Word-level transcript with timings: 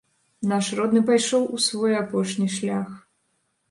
Наш 0.51 0.69
родны 0.79 1.03
пайшоў 1.11 1.47
у 1.59 1.63
свой 1.69 1.97
апошні 2.03 2.53
шлях. 2.59 3.01